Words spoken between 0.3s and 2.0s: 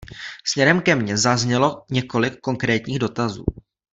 Směrem ke mně zaznělo